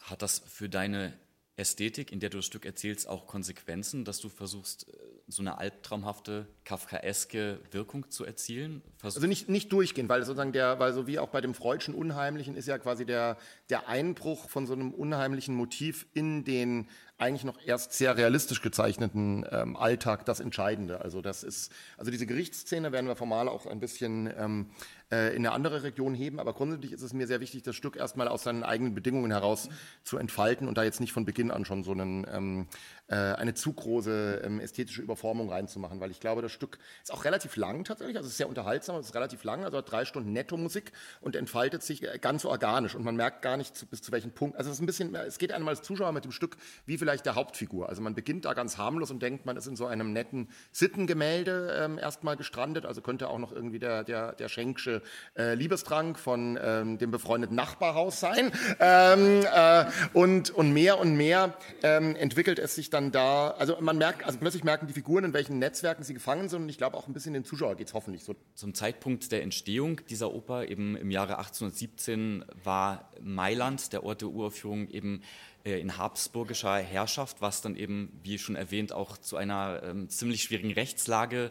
Hat 0.00 0.22
das 0.22 0.40
für 0.40 0.68
deine 0.68 1.12
Ästhetik, 1.60 2.10
in 2.10 2.20
der 2.20 2.30
du 2.30 2.38
das 2.38 2.46
Stück 2.46 2.64
erzählst, 2.64 3.06
auch 3.06 3.26
Konsequenzen, 3.26 4.04
dass 4.04 4.18
du 4.18 4.28
versuchst, 4.28 4.88
äh, 4.88 4.92
so 5.30 5.42
eine 5.42 5.58
albtraumhafte, 5.58 6.46
kafkaeske 6.64 7.60
Wirkung 7.70 8.10
zu 8.10 8.24
erzielen? 8.24 8.82
Versuch 8.98 9.18
also 9.18 9.28
nicht, 9.28 9.48
nicht 9.48 9.72
durchgehend, 9.72 10.08
weil 10.08 10.24
sozusagen 10.24 10.52
der, 10.52 10.78
weil 10.78 10.92
so 10.92 11.06
wie 11.06 11.18
auch 11.18 11.28
bei 11.28 11.40
dem 11.40 11.54
Freudschen 11.54 11.94
Unheimlichen 11.94 12.56
ist 12.56 12.66
ja 12.66 12.78
quasi 12.78 13.06
der, 13.06 13.36
der 13.68 13.88
Einbruch 13.88 14.48
von 14.48 14.66
so 14.66 14.72
einem 14.72 14.92
unheimlichen 14.92 15.54
Motiv 15.54 16.06
in 16.14 16.44
den 16.44 16.88
eigentlich 17.20 17.44
noch 17.44 17.58
erst 17.64 17.92
sehr 17.92 18.16
realistisch 18.16 18.62
gezeichneten 18.62 19.44
ähm, 19.50 19.76
Alltag 19.76 20.24
das 20.24 20.40
Entscheidende. 20.40 21.00
Also 21.00 21.20
das 21.20 21.42
ist, 21.42 21.72
also 21.98 22.10
diese 22.10 22.26
Gerichtsszene 22.26 22.92
werden 22.92 23.06
wir 23.06 23.16
formal 23.16 23.48
auch 23.48 23.66
ein 23.66 23.80
bisschen 23.80 24.32
ähm, 24.36 24.70
äh, 25.10 25.34
in 25.34 25.44
eine 25.44 25.52
andere 25.52 25.82
Region 25.82 26.14
heben, 26.14 26.38
aber 26.38 26.52
grundsätzlich 26.52 26.92
ist 26.92 27.02
es 27.02 27.12
mir 27.12 27.26
sehr 27.26 27.40
wichtig, 27.40 27.62
das 27.62 27.74
Stück 27.74 27.96
erstmal 27.96 28.28
aus 28.28 28.44
seinen 28.44 28.62
eigenen 28.62 28.94
Bedingungen 28.94 29.30
heraus 29.30 29.68
zu 30.04 30.18
entfalten 30.18 30.68
und 30.68 30.78
da 30.78 30.84
jetzt 30.84 31.00
nicht 31.00 31.12
von 31.12 31.24
Beginn 31.24 31.50
an 31.50 31.64
schon 31.64 31.82
so 31.82 31.92
einen, 31.92 32.26
ähm, 32.32 32.66
äh, 33.08 33.16
eine 33.16 33.54
zu 33.54 33.72
große 33.72 34.42
ähm, 34.44 34.60
ästhetische 34.60 35.02
Überformung 35.02 35.50
reinzumachen, 35.50 36.00
weil 36.00 36.10
ich 36.10 36.20
glaube, 36.20 36.42
das 36.42 36.52
Stück 36.52 36.78
ist 37.02 37.12
auch 37.12 37.24
relativ 37.24 37.56
lang 37.56 37.84
tatsächlich, 37.84 38.16
also 38.16 38.26
es 38.26 38.32
ist 38.32 38.38
sehr 38.38 38.48
unterhaltsam, 38.48 38.96
es 38.96 39.06
ist 39.06 39.14
relativ 39.14 39.42
lang, 39.42 39.64
also 39.64 39.78
hat 39.78 39.90
drei 39.90 40.04
Stunden 40.04 40.32
Netto-Musik 40.32 40.92
und 41.20 41.34
entfaltet 41.34 41.82
sich 41.82 42.02
äh, 42.04 42.18
ganz 42.20 42.44
organisch. 42.44 42.94
Und 42.94 43.04
man 43.04 43.16
merkt 43.16 43.42
gar 43.42 43.56
nicht 43.56 43.76
zu, 43.76 43.86
bis 43.86 44.02
zu 44.02 44.12
welchem 44.12 44.30
Punkt, 44.30 44.56
also 44.56 44.70
es 44.70 44.76
ist 44.76 44.82
ein 44.82 44.86
bisschen, 44.86 45.14
es 45.14 45.38
geht 45.38 45.52
einem 45.52 45.66
als 45.66 45.82
Zuschauer 45.82 46.12
mit 46.12 46.24
dem 46.24 46.32
Stück 46.32 46.56
wie 46.86 46.96
vielleicht 47.10 47.26
der 47.26 47.34
Hauptfigur, 47.34 47.88
also 47.88 48.00
man 48.02 48.14
beginnt 48.14 48.44
da 48.44 48.52
ganz 48.52 48.78
harmlos 48.78 49.10
und 49.10 49.20
denkt, 49.20 49.44
man 49.44 49.56
ist 49.56 49.66
in 49.66 49.74
so 49.74 49.86
einem 49.86 50.12
netten 50.12 50.48
Sittengemälde 50.70 51.76
ähm, 51.82 51.98
erstmal 51.98 52.36
gestrandet, 52.36 52.86
also 52.86 53.00
könnte 53.00 53.28
auch 53.28 53.40
noch 53.40 53.50
irgendwie 53.50 53.80
der, 53.80 54.04
der, 54.04 54.32
der 54.34 54.48
Schenksche 54.48 55.02
äh, 55.36 55.54
Liebestrank 55.54 56.20
von 56.20 56.56
ähm, 56.62 56.98
dem 56.98 57.10
befreundeten 57.10 57.56
Nachbarhaus 57.56 58.20
sein. 58.20 58.52
Ähm, 58.78 59.44
äh, 59.52 59.86
und, 60.12 60.50
und 60.50 60.72
mehr 60.72 61.00
und 61.00 61.16
mehr 61.16 61.56
ähm, 61.82 62.14
entwickelt 62.14 62.60
es 62.60 62.76
sich 62.76 62.90
dann 62.90 63.10
da, 63.10 63.50
also 63.58 63.76
man 63.80 63.98
merkt, 63.98 64.24
also 64.24 64.38
plötzlich 64.38 64.62
merken 64.62 64.86
die 64.86 64.92
Figuren, 64.92 65.24
in 65.24 65.32
welchen 65.32 65.58
Netzwerken 65.58 66.04
sie 66.04 66.14
gefangen 66.14 66.48
sind 66.48 66.62
und 66.62 66.68
ich 66.68 66.78
glaube 66.78 66.96
auch 66.96 67.08
ein 67.08 67.12
bisschen 67.12 67.34
den 67.34 67.44
Zuschauer 67.44 67.74
geht 67.74 67.88
es 67.88 67.94
hoffentlich 67.94 68.22
so. 68.22 68.36
Zum 68.54 68.72
Zeitpunkt 68.72 69.32
der 69.32 69.42
Entstehung 69.42 70.00
dieser 70.08 70.32
Oper, 70.32 70.68
eben 70.68 70.96
im 70.96 71.10
Jahre 71.10 71.38
1817, 71.38 72.44
war 72.62 73.10
Mailand, 73.20 73.92
der 73.92 74.04
Ort 74.04 74.20
der 74.20 74.28
Uraufführung, 74.28 74.88
eben 74.90 75.22
in 75.64 75.98
habsburgischer 75.98 76.76
Herrschaft, 76.76 77.40
was 77.40 77.60
dann 77.60 77.76
eben, 77.76 78.18
wie 78.22 78.38
schon 78.38 78.56
erwähnt, 78.56 78.92
auch 78.92 79.18
zu 79.18 79.36
einer 79.36 79.82
ähm, 79.82 80.08
ziemlich 80.08 80.42
schwierigen 80.42 80.72
Rechtslage 80.72 81.50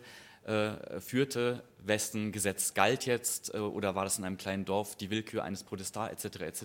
äh, 0.49 0.99
führte. 0.99 1.63
Wessen 1.81 2.31
Gesetz 2.31 2.73
galt 2.73 3.05
jetzt 3.05 3.53
äh, 3.53 3.59
oder 3.59 3.93
war 3.95 4.03
das 4.03 4.17
in 4.17 4.25
einem 4.25 4.37
kleinen 4.37 4.65
Dorf 4.65 4.95
die 4.95 5.09
Willkür 5.11 5.43
eines 5.43 5.63
Protestants 5.63 6.25
etc. 6.25 6.41
etc. 6.41 6.63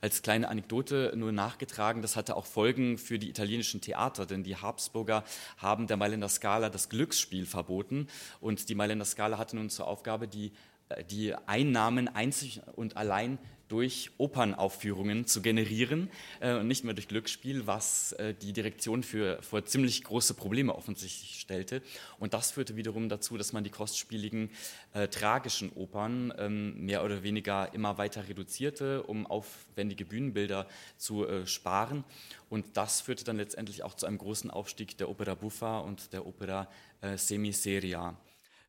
Als 0.00 0.22
kleine 0.22 0.48
Anekdote 0.48 1.12
nur 1.16 1.32
nachgetragen, 1.32 2.02
das 2.02 2.14
hatte 2.14 2.36
auch 2.36 2.46
Folgen 2.46 2.98
für 2.98 3.18
die 3.18 3.28
italienischen 3.28 3.80
Theater, 3.80 4.26
denn 4.26 4.44
die 4.44 4.56
Habsburger 4.56 5.24
haben 5.56 5.88
der 5.88 5.96
Mailänder 5.96 6.28
Scala 6.28 6.70
das 6.70 6.88
Glücksspiel 6.88 7.46
verboten 7.46 8.06
und 8.40 8.68
die 8.68 8.74
Mailänder 8.74 9.04
Scala 9.04 9.38
hatte 9.38 9.56
nun 9.56 9.70
zur 9.70 9.88
Aufgabe, 9.88 10.28
die 10.28 10.52
äh, 10.90 11.04
die 11.04 11.34
Einnahmen 11.34 12.06
einzig 12.08 12.60
und 12.76 12.96
allein 12.96 13.38
durch 13.70 14.10
Opernaufführungen 14.18 15.26
zu 15.26 15.42
generieren 15.42 16.10
äh, 16.40 16.54
und 16.54 16.66
nicht 16.66 16.84
mehr 16.84 16.92
durch 16.92 17.06
Glücksspiel, 17.06 17.66
was 17.68 18.12
äh, 18.12 18.34
die 18.34 18.52
Direktion 18.52 19.04
für, 19.04 19.40
vor 19.42 19.64
ziemlich 19.64 20.02
große 20.02 20.34
Probleme 20.34 20.74
offensichtlich 20.74 21.40
stellte. 21.40 21.80
Und 22.18 22.34
das 22.34 22.50
führte 22.50 22.74
wiederum 22.74 23.08
dazu, 23.08 23.38
dass 23.38 23.52
man 23.52 23.62
die 23.62 23.70
kostspieligen 23.70 24.50
äh, 24.92 25.06
tragischen 25.06 25.72
Opern 25.72 26.34
ähm, 26.36 26.84
mehr 26.84 27.04
oder 27.04 27.22
weniger 27.22 27.72
immer 27.72 27.96
weiter 27.96 28.28
reduzierte, 28.28 29.04
um 29.04 29.24
aufwendige 29.26 30.04
Bühnenbilder 30.04 30.66
zu 30.96 31.26
äh, 31.26 31.46
sparen. 31.46 32.02
Und 32.48 32.76
das 32.76 33.00
führte 33.00 33.22
dann 33.22 33.36
letztendlich 33.36 33.84
auch 33.84 33.94
zu 33.94 34.06
einem 34.06 34.18
großen 34.18 34.50
Aufstieg 34.50 34.98
der 34.98 35.08
Opera 35.08 35.36
Buffa 35.36 35.78
und 35.78 36.12
der 36.12 36.26
Opera 36.26 36.68
Semiseria. 37.16 38.14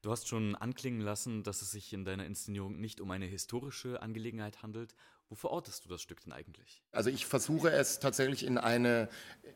Du 0.02 0.10
hast 0.10 0.28
schon 0.28 0.56
anklingen 0.56 1.02
lassen, 1.02 1.44
dass 1.44 1.62
es 1.62 1.72
sich 1.72 1.94
in 1.94 2.06
deiner 2.06 2.26
Inszenierung 2.26 2.80
nicht 2.80 3.02
um 3.02 3.12
eine 3.12 3.26
historische 3.26 4.02
Angelegenheit 4.02 4.64
handelt. 4.64 4.96
Wo 5.30 5.36
verortest 5.36 5.86
du 5.86 5.90
das 5.90 6.02
Stück 6.02 6.22
denn 6.22 6.34
eigentlich? 6.34 6.82
Also 6.92 7.10
ich 7.12 7.28
versuche 7.28 7.70
es 7.72 8.00
tatsächlich 8.00 8.46
in, 8.46 8.58
eine, 8.58 9.10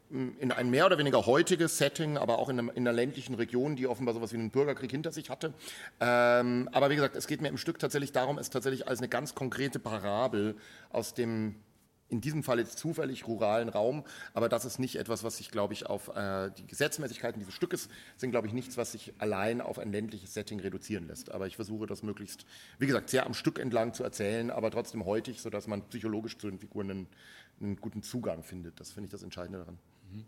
in 0.09 0.51
ein 0.51 0.69
mehr 0.69 0.85
oder 0.85 0.99
weniger 0.99 1.25
heutiges 1.25 1.79
Setting, 1.79 2.17
aber 2.17 2.37
auch 2.37 2.49
in, 2.49 2.59
einem, 2.59 2.69
in 2.69 2.87
einer 2.87 2.93
ländlichen 2.93 3.33
Region, 3.33 3.75
die 3.75 3.87
offenbar 3.87 4.13
sowas 4.13 4.31
wie 4.31 4.37
einen 4.37 4.51
Bürgerkrieg 4.51 4.91
hinter 4.91 5.11
sich 5.11 5.31
hatte. 5.31 5.53
Ähm, 5.99 6.69
aber 6.71 6.91
wie 6.91 6.95
gesagt, 6.95 7.15
es 7.15 7.27
geht 7.27 7.41
mir 7.41 7.49
im 7.49 7.57
Stück 7.57 7.79
tatsächlich 7.79 8.11
darum, 8.11 8.37
es 8.37 8.51
tatsächlich 8.51 8.87
als 8.87 8.99
eine 8.99 9.09
ganz 9.09 9.35
konkrete 9.35 9.79
Parabel 9.79 10.55
aus 10.91 11.15
dem 11.15 11.55
in 12.07 12.21
diesem 12.21 12.43
Fall 12.43 12.59
jetzt 12.59 12.77
zufällig 12.77 13.27
ruralen 13.27 13.69
Raum, 13.69 14.03
aber 14.33 14.47
das 14.47 14.65
ist 14.65 14.77
nicht 14.77 14.97
etwas, 14.97 15.23
was 15.23 15.37
sich, 15.37 15.49
glaube 15.49 15.73
ich, 15.73 15.87
auf 15.87 16.15
äh, 16.15 16.51
die 16.51 16.67
Gesetzmäßigkeiten 16.67 17.39
dieses 17.39 17.53
Stückes 17.53 17.89
sind, 18.15 18.31
glaube 18.31 18.47
ich, 18.47 18.53
nichts, 18.53 18.77
was 18.77 18.91
sich 18.91 19.13
allein 19.17 19.59
auf 19.59 19.79
ein 19.79 19.91
ländliches 19.91 20.33
Setting 20.33 20.59
reduzieren 20.59 21.07
lässt. 21.07 21.31
Aber 21.31 21.47
ich 21.47 21.55
versuche 21.55 21.87
das 21.87 22.03
möglichst, 22.03 22.45
wie 22.77 22.87
gesagt, 22.87 23.09
sehr 23.09 23.25
am 23.25 23.33
Stück 23.33 23.59
entlang 23.59 23.93
zu 23.93 24.03
erzählen, 24.03 24.51
aber 24.51 24.69
trotzdem 24.69 25.05
heutig, 25.05 25.41
sodass 25.41 25.67
man 25.67 25.87
psychologisch 25.89 26.37
zu 26.37 26.49
den 26.49 26.59
Figuren 26.59 26.91
einen, 26.91 27.07
einen 27.59 27.75
guten 27.77 28.03
Zugang 28.03 28.43
findet. 28.43 28.79
Das 28.79 28.91
finde 28.91 29.07
ich 29.07 29.11
das 29.11 29.23
Entscheidende 29.23 29.59
daran. 29.59 29.79
Mhm. 30.11 30.25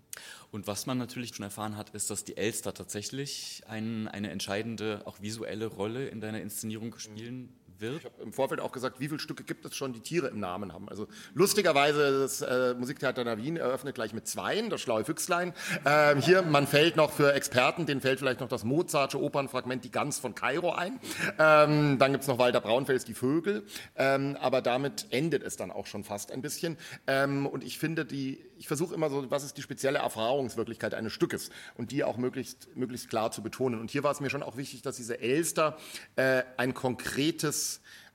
Und 0.52 0.66
was 0.66 0.88
man 0.88 0.98
natürlich 0.98 1.36
schon 1.36 1.44
erfahren 1.44 1.78
hat, 1.78 1.92
ist, 1.92 2.10
dass 2.10 2.24
die 2.24 2.38
Elster 2.38 2.74
tatsächlich 2.74 3.64
ein, 3.68 4.08
eine 4.08 4.32
entscheidende, 4.32 5.04
auch 5.06 5.22
visuelle 5.22 5.68
Rolle 5.68 6.08
in 6.08 6.22
deiner 6.22 6.42
Inszenierung 6.42 6.98
spielen 6.98 7.54
wird. 7.82 8.00
Ich 8.00 8.06
habe 8.06 8.22
im 8.22 8.34
Vorfeld 8.34 8.60
auch 8.62 8.72
gesagt, 8.72 9.00
wie 9.00 9.08
viele 9.08 9.20
Stücke 9.20 9.44
gibt 9.44 9.66
es 9.66 9.76
schon, 9.76 9.94
die 9.94 10.02
Tiere 10.02 10.28
im 10.28 10.40
Namen 10.40 10.74
haben. 10.74 10.90
Also 10.90 11.08
lustigerweise, 11.34 12.20
das 12.20 12.42
äh, 12.42 12.74
Musiktheater 12.74 13.24
Navin 13.24 13.58
eröffnet 13.58 13.96
gleich 13.96 14.14
mit 14.14 14.28
Zweien, 14.28 14.70
das 14.70 14.82
schlaue 14.82 15.06
Füchslein. 15.06 15.54
Ähm, 15.86 16.22
hier, 16.22 16.42
man 16.42 16.68
fällt 16.68 16.96
noch 16.96 17.12
für 17.12 17.34
Experten, 17.34 17.86
denen 17.86 18.02
fällt 18.02 18.20
vielleicht 18.20 18.40
noch 18.40 18.50
das 18.50 18.64
Mozartsche 18.64 19.22
Opernfragment 19.22 19.84
Die 19.84 19.92
Gans 19.92 20.20
von 20.20 20.36
Kairo 20.36 20.72
ein. 20.72 21.00
Ähm, 21.40 21.98
dann 22.00 22.12
gibt 22.12 22.24
es 22.24 22.28
noch 22.28 22.40
Walter 22.40 22.62
Braunfels 22.62 23.06
Die 23.06 23.14
Vögel. 23.14 23.64
Ähm, 23.96 24.38
aber 24.40 24.62
damit 24.62 25.08
endet 25.12 25.44
es 25.44 25.58
dann 25.58 25.72
auch 25.72 25.88
schon 25.88 26.04
fast 26.04 26.32
ein 26.32 26.42
bisschen. 26.42 26.78
Ähm, 27.08 27.46
und 27.46 27.64
ich 27.64 27.80
finde, 27.80 28.06
die, 28.06 28.44
ich 28.58 28.68
versuche 28.68 28.94
immer 28.94 29.10
so, 29.10 29.30
was 29.30 29.44
ist 29.44 29.58
die 29.58 29.62
spezielle 29.62 30.00
Erfahrungswirklichkeit 30.00 30.94
eines 30.94 31.14
Stückes 31.14 31.50
und 31.76 31.92
die 31.92 32.04
auch 32.04 32.18
möglichst, 32.18 32.76
möglichst 32.76 33.10
klar 33.10 33.32
zu 33.32 33.42
betonen. 33.42 33.80
Und 33.80 33.92
hier 33.92 34.04
war 34.04 34.12
es 34.12 34.20
mir 34.20 34.30
schon 34.30 34.44
auch 34.44 34.58
wichtig, 34.58 34.82
dass 34.82 34.98
diese 34.98 35.20
Elster 35.20 35.78
äh, 36.16 36.44
ein 36.58 36.74
konkretes 36.74 37.67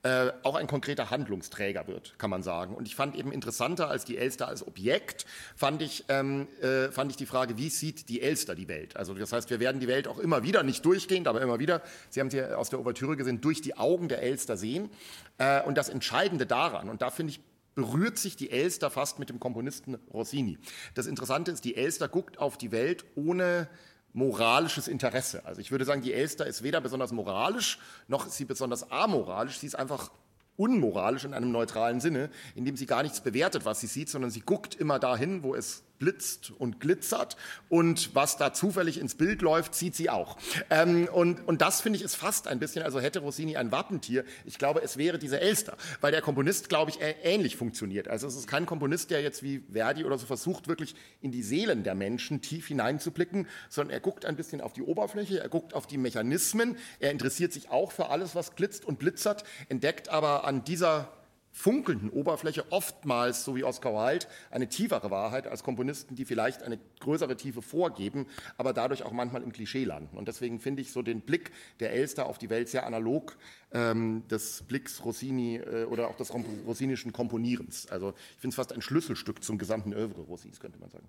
äh, 0.04 0.32
auch 0.42 0.56
ein 0.56 0.66
konkreter 0.66 1.10
Handlungsträger 1.10 1.86
wird, 1.86 2.18
kann 2.18 2.28
man 2.28 2.42
sagen. 2.42 2.74
Und 2.74 2.88
ich 2.88 2.96
fand 2.96 3.14
eben 3.14 3.30
interessanter 3.30 3.88
als 3.88 4.04
die 4.04 4.18
Elster 4.18 4.48
als 4.48 4.66
Objekt, 4.66 5.26
fand 5.54 5.80
ich, 5.80 6.04
ähm, 6.08 6.48
äh, 6.60 6.90
fand 6.90 7.12
ich 7.12 7.16
die 7.16 7.26
Frage, 7.26 7.56
wie 7.56 7.68
sieht 7.68 8.08
die 8.08 8.20
Elster 8.20 8.56
die 8.56 8.66
Welt? 8.66 8.96
Also 8.96 9.14
das 9.14 9.32
heißt, 9.32 9.50
wir 9.50 9.60
werden 9.60 9.80
die 9.80 9.86
Welt 9.88 10.08
auch 10.08 10.18
immer 10.18 10.42
wieder, 10.42 10.64
nicht 10.64 10.84
durchgehend, 10.84 11.28
aber 11.28 11.40
immer 11.40 11.60
wieder, 11.60 11.82
Sie 12.10 12.18
haben 12.18 12.30
sie 12.30 12.42
aus 12.42 12.70
der 12.70 12.80
Ouvertüre 12.80 13.16
gesehen, 13.16 13.40
durch 13.40 13.60
die 13.60 13.76
Augen 13.76 14.08
der 14.08 14.22
Elster 14.22 14.56
sehen. 14.56 14.90
Äh, 15.38 15.62
und 15.62 15.78
das 15.78 15.88
Entscheidende 15.88 16.46
daran, 16.46 16.88
und 16.88 17.00
da 17.00 17.10
finde 17.10 17.34
ich, 17.34 17.40
berührt 17.74 18.18
sich 18.18 18.36
die 18.36 18.50
Elster 18.50 18.90
fast 18.90 19.18
mit 19.18 19.30
dem 19.30 19.40
Komponisten 19.40 19.94
Rossini. 20.12 20.58
Das 20.94 21.06
Interessante 21.06 21.52
ist, 21.52 21.64
die 21.64 21.76
Elster 21.76 22.08
guckt 22.08 22.38
auf 22.38 22.58
die 22.58 22.72
Welt 22.72 23.04
ohne 23.14 23.68
moralisches 24.12 24.88
Interesse. 24.88 25.44
Also 25.44 25.60
ich 25.60 25.70
würde 25.70 25.84
sagen, 25.84 26.02
die 26.02 26.12
Elster 26.12 26.46
ist 26.46 26.62
weder 26.62 26.80
besonders 26.80 27.12
moralisch, 27.12 27.78
noch 28.08 28.26
ist 28.26 28.36
sie 28.36 28.44
besonders 28.44 28.90
amoralisch. 28.90 29.58
Sie 29.58 29.66
ist 29.66 29.74
einfach 29.74 30.10
unmoralisch 30.56 31.24
in 31.24 31.34
einem 31.34 31.50
neutralen 31.50 32.00
Sinne, 32.00 32.30
indem 32.54 32.76
sie 32.76 32.86
gar 32.86 33.02
nichts 33.02 33.20
bewertet, 33.20 33.64
was 33.64 33.80
sie 33.80 33.86
sieht, 33.86 34.10
sondern 34.10 34.30
sie 34.30 34.40
guckt 34.40 34.74
immer 34.74 34.98
dahin, 34.98 35.42
wo 35.42 35.54
es 35.54 35.82
blitzt 36.02 36.50
und 36.58 36.80
glitzert 36.80 37.36
und 37.68 38.12
was 38.12 38.36
da 38.36 38.52
zufällig 38.52 38.98
ins 38.98 39.14
Bild 39.14 39.40
läuft, 39.40 39.76
sieht 39.76 39.94
sie 39.94 40.10
auch. 40.10 40.36
Ähm, 40.68 41.08
und, 41.12 41.46
und 41.46 41.62
das 41.62 41.80
finde 41.80 41.96
ich 41.96 42.04
ist 42.04 42.16
fast 42.16 42.48
ein 42.48 42.58
bisschen, 42.58 42.82
also 42.82 42.98
hätte 42.98 43.20
Rossini 43.20 43.56
ein 43.56 43.70
Wappentier, 43.70 44.24
ich 44.44 44.58
glaube, 44.58 44.82
es 44.82 44.96
wäre 44.96 45.20
diese 45.20 45.40
Elster, 45.40 45.76
weil 46.00 46.10
der 46.10 46.20
Komponist, 46.20 46.68
glaube 46.68 46.90
ich, 46.90 46.98
ähnlich 47.22 47.54
funktioniert. 47.56 48.08
Also 48.08 48.26
es 48.26 48.34
ist 48.34 48.48
kein 48.48 48.66
Komponist, 48.66 49.12
der 49.12 49.22
jetzt 49.22 49.44
wie 49.44 49.62
Verdi 49.70 50.04
oder 50.04 50.18
so 50.18 50.26
versucht, 50.26 50.66
wirklich 50.66 50.96
in 51.20 51.30
die 51.30 51.44
Seelen 51.44 51.84
der 51.84 51.94
Menschen 51.94 52.42
tief 52.42 52.66
hineinzublicken, 52.66 53.46
sondern 53.68 53.94
er 53.94 54.00
guckt 54.00 54.24
ein 54.24 54.34
bisschen 54.34 54.60
auf 54.60 54.72
die 54.72 54.82
Oberfläche, 54.82 55.38
er 55.38 55.48
guckt 55.48 55.72
auf 55.72 55.86
die 55.86 55.98
Mechanismen, 55.98 56.76
er 56.98 57.12
interessiert 57.12 57.52
sich 57.52 57.70
auch 57.70 57.92
für 57.92 58.08
alles, 58.08 58.34
was 58.34 58.56
glitzt 58.56 58.84
und 58.84 58.98
blitzert, 58.98 59.44
entdeckt 59.68 60.08
aber 60.08 60.44
an 60.44 60.64
dieser 60.64 61.12
funkelnden 61.52 62.10
Oberfläche 62.10 62.64
oftmals, 62.70 63.44
so 63.44 63.54
wie 63.54 63.62
Oscar 63.62 63.92
Wilde, 63.92 64.26
eine 64.50 64.68
tiefere 64.68 65.10
Wahrheit 65.10 65.46
als 65.46 65.62
Komponisten, 65.62 66.16
die 66.16 66.24
vielleicht 66.24 66.62
eine 66.62 66.78
größere 67.00 67.36
Tiefe 67.36 67.62
vorgeben, 67.62 68.26
aber 68.56 68.72
dadurch 68.72 69.02
auch 69.02 69.12
manchmal 69.12 69.42
im 69.42 69.52
Klischee 69.52 69.84
landen. 69.84 70.16
Und 70.16 70.28
deswegen 70.28 70.60
finde 70.60 70.82
ich 70.82 70.92
so 70.92 71.02
den 71.02 71.20
Blick 71.20 71.52
der 71.80 71.92
Elster 71.92 72.26
auf 72.26 72.38
die 72.38 72.50
Welt 72.50 72.68
sehr 72.68 72.86
analog 72.86 73.36
ähm, 73.72 74.26
des 74.28 74.62
Blicks 74.62 75.04
Rossini 75.04 75.56
äh, 75.56 75.84
oder 75.84 76.08
auch 76.08 76.16
des 76.16 76.32
rossinischen 76.32 77.12
Komponierens. 77.12 77.86
Also 77.90 78.14
ich 78.34 78.40
finde 78.40 78.54
es 78.54 78.56
fast 78.56 78.72
ein 78.72 78.82
Schlüsselstück 78.82 79.44
zum 79.44 79.58
gesamten 79.58 79.92
Övre 79.92 80.22
Rossins, 80.22 80.58
könnte 80.58 80.78
man 80.78 80.90
sagen. 80.90 81.08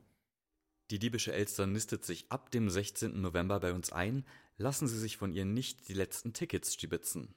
Die 0.92 1.00
diebische 1.00 1.34
Elster 1.34 1.66
nistet 1.66 2.06
sich 2.06 2.26
ab 2.30 2.52
dem 2.52 2.70
16. 2.70 3.22
November 3.22 3.60
bei 3.60 3.74
uns 3.74 3.92
ein. 3.92 4.26
Lassen 4.58 4.88
Sie 4.88 5.00
sich 5.00 5.18
von 5.18 5.34
ihr 5.34 5.46
nicht 5.46 5.88
die 5.88 5.94
letzten 5.94 6.34
Tickets 6.34 6.74
stibitzen. 6.74 7.34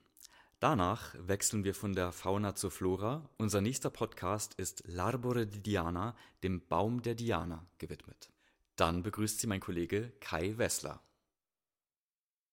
Danach 0.59 1.15
wechseln 1.19 1.65
wir 1.65 1.75
von 1.75 1.93
der 1.93 2.13
Fauna 2.13 2.55
zur 2.55 2.71
Flora. 2.71 3.29
Unser 3.37 3.61
nächster 3.61 3.91
Podcast 3.91 4.55
ist 4.55 4.87
L'Arbore 4.87 5.45
di 5.45 5.61
Diana, 5.61 6.17
dem 6.43 6.67
Baum 6.67 7.03
der 7.03 7.15
Diana, 7.15 7.67
gewidmet. 7.77 8.33
Dann 8.77 9.03
begrüßt 9.03 9.39
sie 9.39 9.49
mein 9.49 9.61
Kollege 9.61 10.15
Kai 10.19 10.57
Wessler. 10.57 11.03